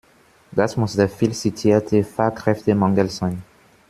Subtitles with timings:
[0.51, 3.43] Das muss der viel zitierte Fachkräftemangel sein.